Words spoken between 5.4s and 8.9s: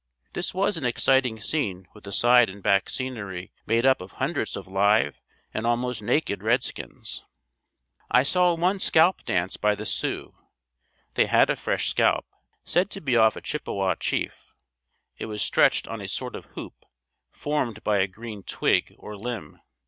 and almost naked redskins. I saw one